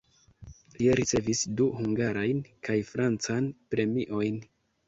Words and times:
Li 0.77 0.87
ricevis 0.99 1.41
du 1.59 1.67
hungarajn 1.81 2.41
kaj 2.69 2.79
francan 2.95 3.55
premiojn. 3.75 4.43